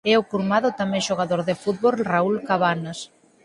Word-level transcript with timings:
É 0.11 0.13
o 0.21 0.27
curmán 0.31 0.63
do 0.65 0.71
tamén 0.81 1.05
xogador 1.09 1.41
de 1.49 1.55
fútbol 1.63 1.95
Raúl 2.11 2.35
Cabanas. 2.47 2.99